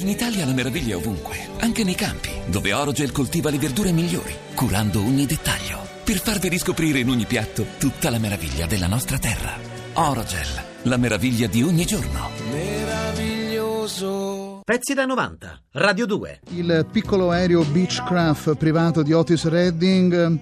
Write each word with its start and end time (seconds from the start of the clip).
In 0.00 0.06
Italia 0.06 0.46
la 0.46 0.52
meraviglia 0.52 0.92
è 0.92 0.96
ovunque, 0.96 1.36
anche 1.58 1.82
nei 1.82 1.96
campi, 1.96 2.30
dove 2.46 2.72
Orogel 2.72 3.10
coltiva 3.10 3.50
le 3.50 3.58
verdure 3.58 3.90
migliori, 3.90 4.32
curando 4.54 5.00
ogni 5.00 5.26
dettaglio, 5.26 5.80
per 6.04 6.20
farvi 6.20 6.48
riscoprire 6.48 7.00
in 7.00 7.08
ogni 7.08 7.24
piatto 7.24 7.66
tutta 7.78 8.08
la 8.08 8.20
meraviglia 8.20 8.66
della 8.66 8.86
nostra 8.86 9.18
terra. 9.18 9.54
Orogel, 9.94 10.46
la 10.82 10.96
meraviglia 10.98 11.48
di 11.48 11.64
ogni 11.64 11.84
giorno. 11.84 12.28
Meraviglioso. 12.52 14.60
Pezzi 14.64 14.94
da 14.94 15.04
90, 15.04 15.62
Radio 15.72 16.06
2. 16.06 16.42
Il 16.50 16.86
piccolo 16.92 17.32
aereo 17.32 17.64
Beechcraft 17.64 18.54
privato 18.54 19.02
di 19.02 19.12
Otis 19.12 19.46
Redding 19.46 20.38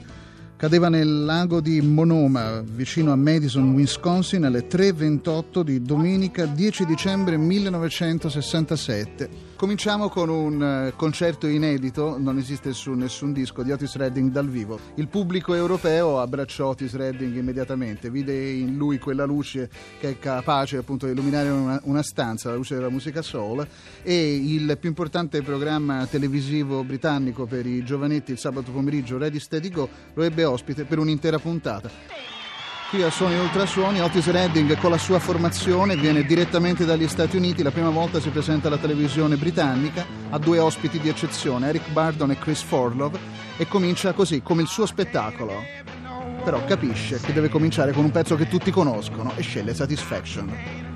cadeva 0.57 0.91
nel 0.91 1.25
lago 1.25 1.61
di 1.61 1.80
Monoma, 1.80 2.62
vicino 2.62 3.12
a 3.12 3.16
Madison, 3.16 3.73
Wisconsin, 3.73 4.45
alle 4.45 4.66
3.28 4.66 5.61
di 5.61 5.80
domenica 5.80 6.45
10 6.45 6.84
dicembre 6.84 7.38
1967. 7.38 9.45
Cominciamo 9.57 10.11
con 10.11 10.29
un 10.29 10.62
eh, 10.62 10.93
concerto 10.96 11.46
inedito, 11.46 12.19
non 12.19 12.37
esiste 12.37 12.74
su 12.74 12.92
nessun 12.92 13.33
disco, 13.33 13.62
di 13.62 13.73
Otis 13.73 13.96
Redding 13.96 14.30
dal 14.30 14.51
vivo. 14.51 14.79
Il 14.96 15.09
pubblico 15.09 15.55
europeo 15.55 16.20
abbracciò 16.20 16.69
Otis 16.69 16.95
Redding 16.95 17.34
immediatamente, 17.34 18.10
vide 18.10 18.51
in 18.51 18.77
lui 18.77 18.98
quella 18.98 19.24
luce 19.24 19.70
che 19.98 20.10
è 20.10 20.19
capace 20.19 20.77
appunto 20.77 21.06
di 21.06 21.12
illuminare 21.12 21.48
una, 21.48 21.80
una 21.84 22.02
stanza, 22.02 22.51
la 22.51 22.56
luce 22.56 22.74
della 22.74 22.91
musica 22.91 23.23
soul, 23.23 23.66
e 24.02 24.34
il 24.34 24.77
più 24.79 24.91
importante 24.91 25.41
programma 25.41 26.04
televisivo 26.04 26.84
britannico 26.84 27.46
per 27.46 27.65
i 27.65 27.82
giovanetti 27.82 28.32
il 28.32 28.38
sabato 28.38 28.70
pomeriggio, 28.73 29.16
Ready 29.16 29.38
Steady 29.38 29.70
Go, 29.70 29.88
lo 30.12 30.23
ebbe 30.23 30.45
ospite 30.45 30.84
per 30.84 30.98
un'intera 30.98 31.38
puntata. 31.38 32.35
Qui 32.88 33.02
a 33.02 33.10
Suoni 33.10 33.36
Ultrasuoni 33.36 34.00
Otis 34.00 34.30
Redding 34.30 34.78
con 34.78 34.92
la 34.92 34.96
sua 34.96 35.18
formazione 35.18 35.96
viene 35.96 36.22
direttamente 36.22 36.84
dagli 36.84 37.09
Stati 37.09 37.36
Uniti, 37.36 37.64
la 37.64 37.72
prima 37.72 37.90
volta 37.90 38.20
si 38.20 38.30
presenta 38.30 38.68
alla 38.68 38.78
televisione 38.78 39.36
britannica, 39.36 40.06
ha 40.30 40.38
due 40.38 40.60
ospiti 40.60 41.00
di 41.00 41.09
eccezione, 41.09 41.68
Eric 41.68 41.90
Bardon 41.90 42.30
e 42.30 42.38
Chris 42.38 42.62
Forlov, 42.62 43.18
e 43.56 43.66
comincia 43.66 44.12
così, 44.12 44.40
come 44.40 44.62
il 44.62 44.68
suo 44.68 44.87
spettacolo. 44.87 45.65
Però 46.45 46.65
capisce 46.65 47.18
che 47.20 47.32
deve 47.32 47.48
cominciare 47.48 47.90
con 47.90 48.04
un 48.04 48.12
pezzo 48.12 48.37
che 48.37 48.46
tutti 48.46 48.70
conoscono 48.70 49.32
e 49.34 49.43
sceglie 49.43 49.74
Satisfaction. 49.74 50.96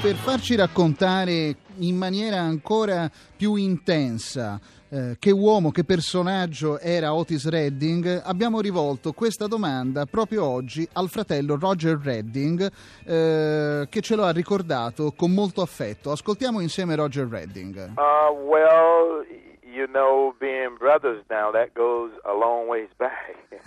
Per 0.00 0.14
farci 0.14 0.54
raccontare 0.54 1.56
in 1.78 1.96
maniera 1.96 2.36
ancora 2.36 3.10
più 3.36 3.56
intensa 3.56 4.60
eh, 4.90 5.16
che 5.18 5.32
uomo, 5.32 5.72
che 5.72 5.82
personaggio 5.82 6.78
era 6.78 7.12
Otis 7.12 7.48
Redding, 7.48 8.22
abbiamo 8.24 8.60
rivolto 8.60 9.12
questa 9.12 9.48
domanda 9.48 10.06
proprio 10.06 10.44
oggi 10.44 10.88
al 10.92 11.08
fratello 11.08 11.58
Roger 11.58 11.98
Redding 11.98 12.70
eh, 13.06 13.86
che 13.90 14.00
ce 14.00 14.14
lo 14.14 14.22
ha 14.24 14.30
ricordato 14.30 15.12
con 15.16 15.32
molto 15.32 15.62
affetto. 15.62 16.12
Ascoltiamo 16.12 16.60
insieme 16.60 16.94
Roger 16.94 17.26
Redding. 17.26 17.94
Uh, 17.96 18.32
well, 18.46 19.24
you 19.62 19.86
know, 19.88 20.32
being 20.38 20.76
brothers 20.78 21.24
now, 21.28 21.50
that 21.50 21.74
goes 21.74 22.12
a 22.24 22.32
long 22.32 22.68
ways 22.68 22.90
back. 22.96 23.36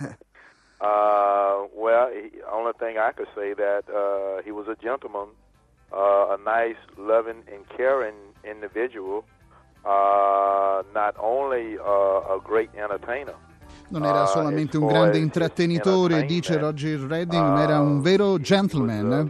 uh, 0.80 1.66
well, 1.74 2.08
the 2.08 2.42
only 2.50 2.72
thing 2.78 2.96
I 2.96 3.12
could 3.12 3.28
say 3.34 3.52
that 3.52 3.84
uh, 3.88 4.42
he 4.42 4.50
was 4.50 4.66
a 4.66 4.76
gentleman. 4.82 5.28
Uh, 5.92 6.34
a 6.34 6.38
nice, 6.44 6.78
loving, 6.96 7.42
and 7.52 7.64
caring 7.76 8.16
individual. 8.42 9.24
Uh, 9.84 10.84
not 10.94 11.16
only 11.18 11.76
uh, 11.76 12.36
a 12.36 12.40
great 12.40 12.70
entertainer. 12.76 13.34
Non 13.88 14.04
era 14.04 14.22
uh, 14.22 14.26
solamente 14.26 14.76
un 14.76 14.86
grande 14.86 15.18
intrattenitore, 15.18 16.24
dice 16.24 16.56
Roger 16.56 17.00
Redding, 17.00 17.42
ma 17.42 17.62
era 17.64 17.80
un 17.80 18.00
vero 18.00 18.34
uh, 18.34 18.38
gentleman. 18.38 19.28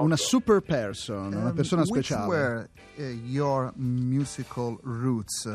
Una 0.00 0.16
super 0.16 0.60
person, 0.60 1.32
una 1.32 1.52
persona 1.52 1.84
speciale. 1.84 2.26
Which 2.26 2.36
were 2.36 2.68
uh, 2.98 3.02
your 3.24 3.72
musical 3.76 4.76
roots? 4.82 5.48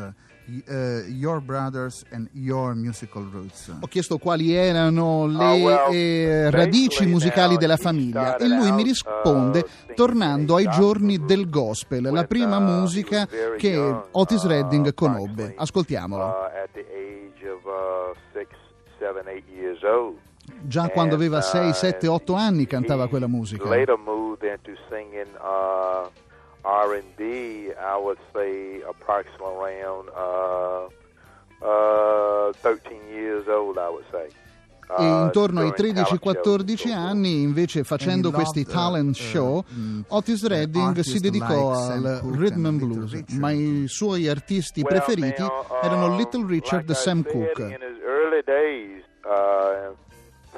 Uh, 0.44 1.04
your 1.06 1.40
brothers 1.40 2.04
and 2.10 2.28
your 2.32 2.74
musical 2.74 3.22
roots. 3.30 3.72
Ho 3.80 3.86
chiesto 3.86 4.18
quali 4.18 4.52
erano 4.52 5.26
le 5.26 5.64
oh, 5.64 5.92
eh, 5.92 6.50
radici 6.50 7.06
musicali 7.06 7.56
della 7.56 7.76
famiglia 7.76 8.36
e 8.36 8.48
lui 8.48 8.72
mi 8.72 8.82
risponde 8.82 9.60
uh, 9.60 9.94
tornando 9.94 10.56
ai 10.56 10.68
giorni 10.68 11.24
del 11.24 11.48
gospel, 11.48 12.10
la 12.10 12.24
prima 12.24 12.56
uh, 12.56 12.60
musica 12.60 13.24
che 13.56 14.02
Otis 14.10 14.44
Redding 14.44 14.92
conobbe. 14.94 15.54
Ascoltiamolo. 15.56 16.34
Già 20.64 20.88
quando 20.88 21.14
aveva 21.14 21.40
6, 21.40 21.72
7, 21.72 22.08
8 22.08 22.34
anni 22.34 22.66
cantava 22.66 23.08
quella 23.08 23.28
musica. 23.28 23.62
R&B, 26.62 27.72
I 27.78 27.96
would 27.96 28.18
say 28.32 28.82
approximately 28.88 29.80
around 29.80 30.08
uh, 30.14 30.88
uh, 31.64 32.52
13 32.52 33.08
years 33.08 33.46
old, 33.48 33.78
I 33.78 33.88
would 33.88 34.04
say. 34.10 34.28
E 34.98 35.04
uh, 35.04 35.24
intorno 35.24 35.60
ai 35.60 35.70
13-14 35.70 36.92
anni, 36.92 37.40
invece, 37.42 37.82
facendo 37.82 38.30
questi 38.30 38.64
talent 38.64 39.16
uh, 39.16 39.20
show, 39.20 39.64
mm, 39.72 40.00
Otis 40.08 40.46
Redding 40.46 41.00
si 41.00 41.18
dedicò 41.18 41.72
al 41.72 42.20
rhythm 42.36 42.66
and 42.66 42.78
blues, 42.78 43.24
ma 43.38 43.50
i 43.50 43.86
suoi 43.88 44.28
artisti 44.28 44.82
preferiti 44.82 45.44
erano 45.82 46.16
Little 46.16 46.44
Richard 46.46 46.90
e 46.90 46.94
Sam 46.94 47.22
Cooke. 47.22 47.78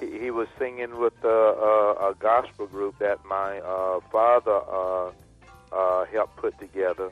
he 0.00 0.30
was 0.30 0.48
singing 0.58 0.98
with 0.98 1.14
a, 1.22 2.08
a 2.10 2.14
gospel 2.18 2.66
group 2.66 2.98
that 2.98 3.18
my 3.24 3.60
uh, 3.60 4.00
father 4.10 4.60
uh, 4.68 5.10
uh, 5.74 6.04
helped 6.06 6.36
put 6.36 6.58
together. 6.58 7.10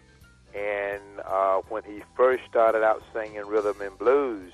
And 0.54 1.02
uh, 1.24 1.60
when 1.68 1.82
he 1.84 2.02
first 2.16 2.44
started 2.48 2.84
out 2.84 3.02
singing 3.12 3.46
rhythm 3.46 3.80
and 3.80 3.96
blues, 3.98 4.52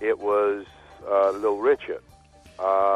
it 0.00 0.18
was 0.18 0.66
uh, 1.08 1.30
Little 1.30 1.58
Richard. 1.58 2.02
Uh, 2.58 2.92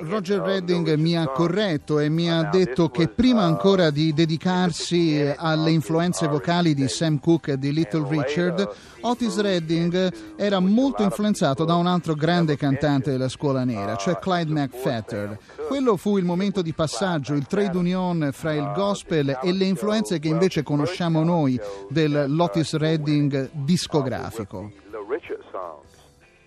Roger 0.00 0.40
uh, 0.40 0.44
Redding 0.44 0.94
mi 0.94 1.16
ha 1.16 1.28
corretto 1.28 1.98
e 1.98 2.08
mi 2.08 2.30
ha 2.30 2.44
detto 2.44 2.88
che 2.88 3.08
prima 3.08 3.44
uh, 3.44 3.48
ancora 3.48 3.90
di 3.90 4.12
dedicarsi 4.12 5.32
alle 5.36 5.70
influenze 5.70 6.26
vocali 6.26 6.74
di 6.74 6.88
Sam 6.88 7.20
Cooke 7.20 7.52
e 7.52 7.58
di 7.58 7.72
Little 7.72 8.06
Richard, 8.08 8.68
Otis 9.02 9.38
Redding 9.38 10.12
era 10.36 10.58
molto 10.58 11.02
influenzato 11.02 11.64
da 11.64 11.74
un 11.74 11.86
altro 11.86 12.14
grande 12.14 12.56
cantante 12.56 13.10
della 13.10 13.28
scuola 13.28 13.64
nera, 13.64 13.96
cioè 13.96 14.18
Clyde 14.18 14.50
McFatter. 14.50 15.38
Quello 15.68 15.96
fu 15.96 16.18
il 16.18 16.24
momento 16.24 16.62
di 16.62 16.72
passaggio, 16.72 17.34
il 17.34 17.46
trade 17.46 17.76
union 17.76 18.30
fra 18.32 18.52
il 18.52 18.72
gospel 18.74 19.38
e 19.42 19.52
le 19.52 19.64
influenze 19.64 20.18
che 20.18 20.28
invece 20.28 20.62
conosciamo 20.62 21.22
noi 21.22 21.60
dell'Otis 21.88 22.74
Redding 22.74 23.50
discografico. 23.52 24.84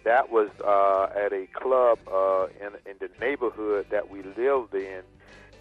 That 0.09 0.31
was 0.31 0.49
uh, 0.61 1.07
at 1.15 1.33
a 1.33 1.45
club 1.51 1.99
uh, 2.07 2.47
in, 2.59 2.73
in 2.89 2.97
the 2.97 3.09
neighborhood 3.19 3.85
that 3.91 4.09
we 4.09 4.23
lived 4.35 4.73
in, 4.73 5.03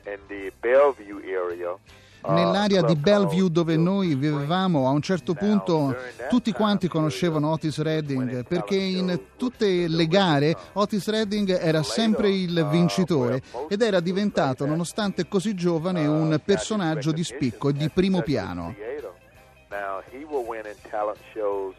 in 0.06 0.18
the 0.26 0.50
Bellevue 0.62 1.20
area. 1.22 1.76
Uh, 2.22 2.32
Nell'area 2.32 2.80
di 2.80 2.96
Bellevue 2.96 3.50
dove 3.50 3.76
noi 3.76 4.14
vivevamo, 4.14 4.88
a 4.88 4.90
un 4.90 5.02
certo 5.02 5.34
punto 5.34 5.94
tutti 6.30 6.50
quanti 6.52 6.88
conoscevano 6.88 7.50
Otis 7.50 7.78
Redding 7.82 8.46
perché 8.48 8.76
in 8.76 9.20
tutte 9.36 9.86
le 9.86 10.06
gare 10.06 10.56
Otis 10.72 11.10
Redding 11.10 11.58
era 11.60 11.82
sempre 11.82 12.30
il 12.30 12.58
uh, 12.58 12.70
vincitore 12.70 13.42
ed 13.68 13.82
era 13.82 14.00
diventato, 14.00 14.64
nonostante 14.64 15.28
così 15.28 15.52
giovane, 15.52 16.06
un 16.06 16.32
uh, 16.32 16.42
personaggio 16.42 17.12
di 17.12 17.22
spicco 17.22 17.68
e 17.68 17.74
di 17.74 17.90
primo 17.90 18.22
piano. 18.22 18.74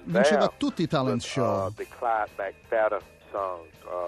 Vinceva 0.04 0.52
tutti 0.58 0.84
i 0.84 0.88
talent 0.88 1.22
show 1.22 1.72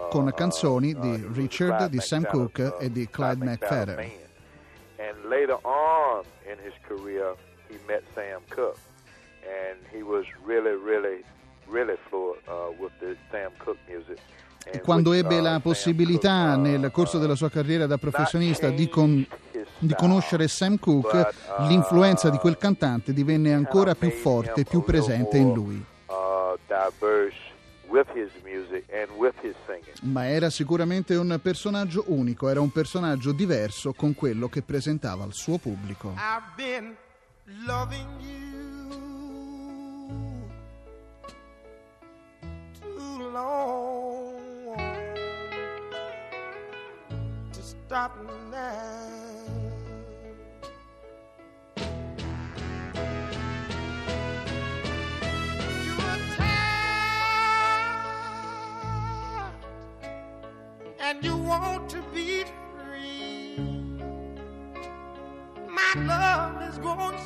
con 0.09 0.31
canzoni 0.33 0.93
di 0.93 1.27
Richard, 1.33 1.87
di 1.87 1.99
Sam 1.99 2.25
Cooke 2.25 2.77
e 2.79 2.91
di 2.91 3.07
Clyde 3.09 3.45
McFadden. 3.45 3.97
Uh. 3.97 4.29
E 14.63 14.79
quando 14.81 15.13
ebbe 15.13 15.39
uh, 15.39 15.41
la 15.41 15.59
possibilità 15.59 16.55
nel 16.55 16.91
corso 16.91 17.17
della 17.17 17.35
sua 17.35 17.49
carriera 17.49 17.87
da 17.87 17.97
professionista 17.97 18.69
di 18.69 18.87
con 18.89 19.25
di 19.81 19.93
conoscere 19.95 20.47
Sam 20.47 20.77
Cooke, 20.79 21.33
l'influenza 21.67 22.29
di 22.29 22.37
quel 22.37 22.57
cantante 22.57 23.13
divenne 23.13 23.53
ancora 23.53 23.95
più 23.95 24.09
forte, 24.09 24.61
him 24.61 24.67
più 24.67 24.83
presente 24.83 25.37
in 25.37 25.53
lui. 25.53 25.83
Ma 30.03 30.27
era 30.27 30.49
sicuramente 30.49 31.15
un 31.15 31.39
personaggio 31.41 32.05
unico, 32.07 32.47
era 32.47 32.61
un 32.61 32.71
personaggio 32.71 33.31
diverso 33.31 33.93
con 33.93 34.15
quello 34.15 34.47
che 34.47 34.61
presentava 34.61 35.23
al 35.23 35.33
suo 35.33 35.57
pubblico. 35.57 36.13
Long 43.33 44.35
to 47.53 47.61
stop 47.61 48.11
now. 48.49 49.30
You 61.21 61.37
want 61.37 61.89
to 61.89 62.01
be 62.13 62.43
free. 62.73 63.57
My 65.69 65.93
love 65.97 66.61
is 66.69 66.77
growing 66.79 67.17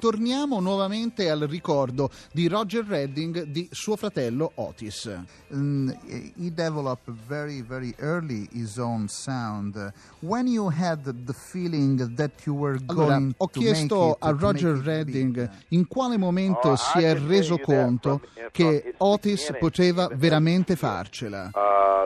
Torniamo 0.00 0.60
nuovamente 0.60 1.28
al 1.28 1.40
ricordo 1.40 2.08
di 2.32 2.48
Roger 2.48 2.84
Redding 2.86 3.42
di 3.42 3.68
suo 3.70 3.96
fratello 3.96 4.52
Otis. 4.54 5.14
Mm, 5.54 5.90
he 6.36 6.50
developed 6.54 7.10
very, 7.28 7.60
very 7.60 7.94
early 7.98 8.48
his 8.50 8.78
own 8.78 9.08
sound. 9.08 9.76
Uh, 9.76 9.90
When 10.20 10.46
you 10.46 10.70
had 10.70 11.02
the 11.02 11.32
feeling 11.34 12.14
that 12.14 12.30
you 12.46 12.54
were 12.54 12.78
Allora, 12.86 13.08
going 13.18 13.34
ho 13.36 13.46
to 13.48 13.60
make 13.60 13.72
chiesto 13.74 14.12
it, 14.12 14.16
a 14.20 14.32
Roger 14.32 14.74
Redding 14.82 15.48
in 15.68 15.86
quale 15.86 16.16
momento 16.16 16.70
Oh, 16.70 16.76
si 16.76 17.02
è 17.02 17.14
reso 17.14 17.58
conto 17.58 18.18
from- 18.18 18.20
from 18.20 18.48
che 18.52 18.94
Otis 18.96 19.52
poteva 19.58 20.08
veramente 20.14 20.76
farcela. 20.76 21.50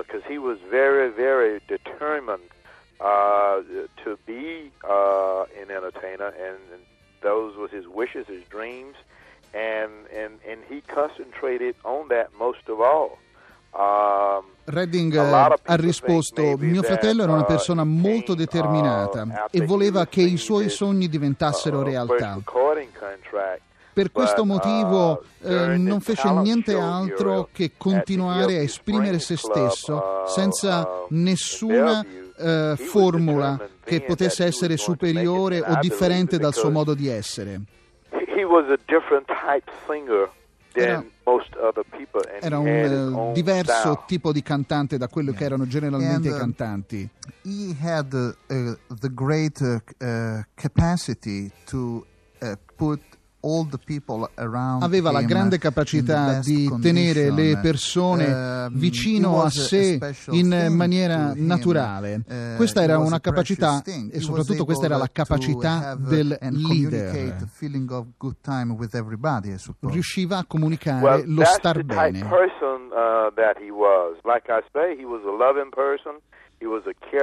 because 0.05 0.23
he 0.29 0.37
was 0.37 0.59
very, 0.69 1.11
very 1.15 1.61
determined 1.67 2.51
uh, 2.99 3.63
to 4.03 4.19
be 4.25 4.71
uh, 4.83 5.45
an 5.63 5.71
entertainer, 5.71 6.27
and, 6.37 6.59
and 6.73 6.83
those 7.25 7.57
were 7.57 7.69
his 7.69 7.87
wishes, 7.89 8.27
his 8.29 8.45
dreams, 8.49 8.95
and 9.53 10.07
and 10.13 10.39
and 10.47 10.61
he 10.69 10.83
concentrated 10.83 11.75
on 11.83 12.09
that 12.09 12.29
most 12.39 12.69
of 12.69 12.81
all. 12.81 13.19
Um, 13.73 14.45
Redding 14.67 15.13
eh, 15.13 15.19
ha 15.19 15.75
risposto: 15.75 16.57
Mio 16.59 16.83
fratello 16.83 17.25
era 17.25 17.33
una 17.33 17.43
uh, 17.43 17.47
persona 17.47 17.83
molto 17.83 18.35
came, 18.35 18.45
determinata 18.45 19.23
uh, 19.23 19.49
e 19.51 19.65
voleva 19.65 20.03
he 20.03 20.09
che 20.09 20.23
i 20.23 20.37
suoi 20.37 20.69
sogni 20.69 21.09
diventassero 21.09 21.81
uh, 21.81 21.83
realtà. 21.83 22.39
Per 23.93 24.11
questo 24.11 24.45
motivo 24.45 25.23
uh, 25.39 25.49
eh, 25.49 25.77
non 25.77 26.01
fece 26.01 26.29
niente 26.31 26.77
altro 26.77 27.49
che 27.53 27.73
continuare 27.77 28.57
a 28.57 28.63
esprimere 28.63 29.19
se 29.21 29.37
stesso 29.37 29.95
uh, 29.95 30.29
senza 30.29 30.81
uh, 30.81 31.07
nessuna 31.11 32.05
eh, 32.39 32.75
formula 32.77 33.69
che 33.85 34.03
potesse 34.03 34.45
essere 34.45 34.77
superiore 34.77 35.61
o 35.61 35.79
differente 35.81 36.39
dal 36.39 36.55
suo 36.55 36.71
modo 36.71 36.95
di 36.95 37.09
essere. 37.09 37.61
Era- 40.75 41.05
Era 42.41 42.59
un 42.59 42.67
eh, 42.67 43.33
diverso 43.33 44.03
tipo 44.07 44.33
di 44.33 44.43
cantante 44.43 44.99
da 44.99 45.09
quello 45.09 45.33
che 45.33 45.45
erano 45.45 45.67
generalmente 45.67 46.15
And, 46.15 46.25
i 46.25 46.31
uh, 46.31 46.37
cantanti. 46.39 47.09
he 47.43 47.77
had 47.81 48.13
uh, 48.13 48.35
uh, 48.53 48.77
the 49.01 49.11
great 49.13 49.61
uh, 49.61 49.79
uh, 50.05 50.43
capacity 50.55 51.51
to 51.67 52.05
uh, 52.41 52.53
put 52.77 53.01
all 53.45 53.69
the 53.69 53.79
people 53.85 54.29
around 54.37 54.83
Aveva 54.83 55.13
la 55.13 55.23
grande 55.23 55.59
capacità 55.59 56.41
di 56.41 56.71
tenere 56.81 57.31
le 57.31 57.59
persone 57.61 58.63
Um, 58.65 58.79
vicino 58.79 59.43
a 59.43 59.51
sé 59.51 59.99
in 60.31 60.69
maniera 60.71 61.33
naturale. 61.35 62.23
Uh, 62.27 62.57
Questa 62.57 62.83
era 62.83 62.99
una 62.99 63.21
capacità 63.21 63.83
e 63.85 64.21
soprattutto 64.21 64.65
questa 64.65 64.87
era 64.87 64.97
la 64.97 65.09
capacità 65.13 65.95
del 65.97 66.37
leader. 66.41 67.37
Riusciva 69.81 70.39
a 70.39 70.45
comunicare 70.47 71.25
lo 71.27 71.45
star 71.45 71.83
bene. 71.85 72.27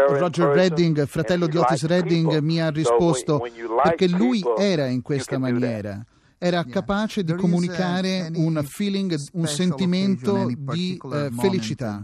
Roger 0.08 0.48
Redding, 0.48 1.06
fratello 1.06 1.48
di 1.48 1.58
Otis 1.58 1.86
Redding, 1.86 2.40
mi 2.40 2.62
ha 2.62 2.70
risposto 2.70 3.42
perché 3.84 4.08
lui 4.08 4.44
era 4.58 4.88
in 4.88 5.02
questa 5.02 5.38
maniera. 5.38 6.04
Era 6.44 6.64
capace 6.64 7.24
di 7.24 7.34
uh, 7.34 7.36
comunicare 7.36 8.32
un 8.34 8.60
feeling, 8.68 9.16
un 9.34 9.46
sentimento 9.46 10.48
di 10.74 11.00
eh, 11.14 11.30
felicità. 11.38 12.04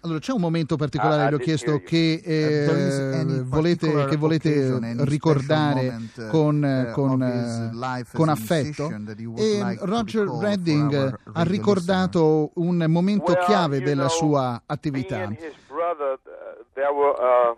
Allora, 0.00 0.18
c'è 0.20 0.32
un 0.32 0.40
momento 0.40 0.76
particolare, 0.76 1.26
I 1.26 1.28
le 1.28 1.34
ho 1.34 1.38
didn't 1.38 1.44
chiesto, 1.44 1.70
you. 1.72 1.82
che 1.82 2.22
eh, 2.24 3.14
any 3.14 3.42
volete, 3.42 4.06
che 4.06 4.16
volete 4.16 4.78
ricordare 5.04 6.00
con, 6.30 6.90
con, 6.94 7.22
eh, 7.22 8.04
con 8.12 8.28
affetto. 8.30 8.90
E 9.36 9.78
Roger 9.80 10.26
Redding 10.26 11.18
ha 11.30 11.42
ricordato 11.42 12.52
un 12.54 12.86
momento 12.88 13.34
chiave 13.46 13.82
della 13.82 14.08
sua 14.08 14.62
attività. 14.64 15.28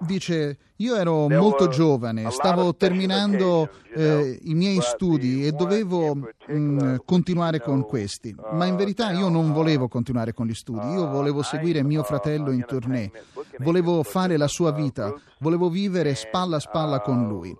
Dice, 0.00 0.58
io 0.76 0.94
ero 0.96 1.28
molto 1.28 1.68
giovane, 1.68 2.30
stavo 2.30 2.74
terminando 2.74 3.68
eh, 3.94 4.38
i 4.42 4.54
miei 4.54 4.80
studi 4.80 5.46
e 5.46 5.52
dovevo 5.52 6.14
particular 6.14 6.94
mm, 6.94 6.96
continuare 7.04 7.60
con 7.60 7.84
questi. 7.84 8.34
uh, 8.36 8.54
Ma 8.54 8.66
in 8.66 8.76
verità 8.76 9.10
io 9.12 9.28
non 9.28 9.50
uh, 9.50 9.52
volevo 9.52 9.88
continuare 9.88 10.32
con 10.32 10.46
gli 10.46 10.54
studi, 10.54 10.86
io 10.88 11.08
volevo 11.08 11.42
seguire 11.42 11.82
mio 11.82 12.02
fratello 12.02 12.50
in 12.50 12.64
tournée, 12.66 13.10
volevo 13.58 14.02
fare 14.02 14.36
la 14.36 14.48
sua 14.48 14.70
vita, 14.70 15.12
volevo 15.38 15.68
vivere 15.68 16.14
spalla 16.14 16.56
a 16.56 16.60
spalla 16.60 17.00
con 17.00 17.26
lui. 17.26 17.56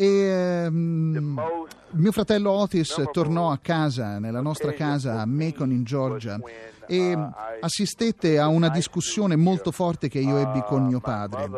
E 0.00 0.68
most 0.70 1.78
mio 1.90 2.12
fratello 2.12 2.50
Otis 2.50 3.02
tornò 3.10 3.50
a 3.50 3.58
casa, 3.58 4.18
nella 4.18 4.42
nostra 4.42 4.72
casa 4.72 5.20
a 5.20 5.26
Macon 5.26 5.70
in 5.70 5.84
Georgia, 5.84 6.38
e 6.86 7.16
assistette 7.60 8.38
a 8.38 8.48
una 8.48 8.68
discussione 8.68 9.34
to 9.34 9.40
molto 9.40 9.70
forte 9.70 10.08
che 10.08 10.18
io 10.18 10.36
ebbi 10.36 10.62
con 10.66 10.84
mio 10.84 11.00
padre. 11.00 11.50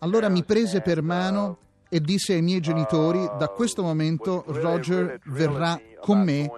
Allora 0.00 0.28
mi 0.28 0.44
prese 0.44 0.82
per 0.82 1.02
mano 1.02 1.58
e 1.88 2.00
disse 2.00 2.34
ai 2.34 2.42
miei 2.42 2.60
genitori, 2.60 3.28
da 3.38 3.48
questo 3.48 3.82
momento 3.82 4.44
Roger 4.46 5.18
verrà 5.24 5.80
con 6.00 6.22
me 6.22 6.50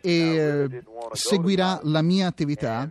e 0.00 0.36
eh, 0.36 0.82
seguirà 1.12 1.80
la 1.82 2.02
mia 2.02 2.28
attività. 2.28 2.88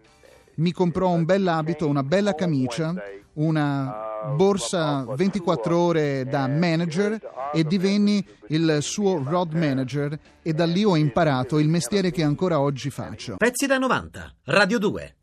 Mi 0.56 0.72
comprò 0.72 1.10
un 1.10 1.24
bell'abito, 1.24 1.88
una 1.88 2.04
bella 2.04 2.36
camicia, 2.36 2.94
una 3.34 4.13
borsa 4.36 5.06
24 5.16 5.78
ore 5.78 6.26
da 6.26 6.48
manager 6.48 7.20
e 7.54 7.64
divenni 7.64 8.26
il 8.48 8.78
suo 8.82 9.22
road 9.24 9.54
manager 9.54 10.18
e 10.42 10.54
da 10.54 10.66
lì 10.66 10.84
ho 10.84 10.96
imparato 10.96 11.60
il 11.60 11.70
mestiere 11.70 12.12
che 12.12 12.24
ancora 12.24 12.60
oggi 12.60 12.90
faccio. 12.90 13.38
Pezzi 13.38 13.68
da 13.68 13.78
90. 13.78 14.34
Radio 14.46 14.80
2. 14.80 15.16